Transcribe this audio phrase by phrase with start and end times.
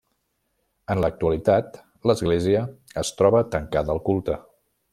[0.93, 1.77] En l'actualitat
[2.11, 2.63] l'església,
[3.05, 4.41] es troba tancada al culte.